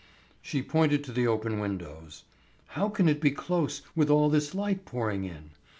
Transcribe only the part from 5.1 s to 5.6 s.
in?